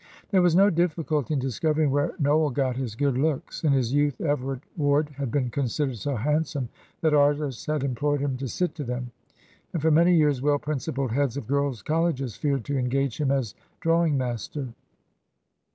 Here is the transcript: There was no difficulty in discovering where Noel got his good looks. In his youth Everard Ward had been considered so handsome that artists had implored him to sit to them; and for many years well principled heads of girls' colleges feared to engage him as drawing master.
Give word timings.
There 0.31 0.41
was 0.41 0.55
no 0.55 0.71
difficulty 0.71 1.35
in 1.35 1.39
discovering 1.39 1.91
where 1.91 2.15
Noel 2.17 2.49
got 2.49 2.75
his 2.75 2.95
good 2.95 3.15
looks. 3.19 3.63
In 3.63 3.71
his 3.71 3.93
youth 3.93 4.19
Everard 4.19 4.61
Ward 4.75 5.09
had 5.11 5.29
been 5.29 5.51
considered 5.51 5.97
so 5.97 6.15
handsome 6.15 6.69
that 7.01 7.13
artists 7.13 7.67
had 7.67 7.83
implored 7.83 8.19
him 8.19 8.35
to 8.37 8.47
sit 8.47 8.73
to 8.73 8.83
them; 8.83 9.11
and 9.73 9.79
for 9.79 9.91
many 9.91 10.15
years 10.15 10.41
well 10.41 10.57
principled 10.57 11.11
heads 11.11 11.37
of 11.37 11.45
girls' 11.45 11.83
colleges 11.83 12.35
feared 12.35 12.65
to 12.65 12.79
engage 12.79 13.21
him 13.21 13.29
as 13.29 13.53
drawing 13.79 14.17
master. 14.17 14.69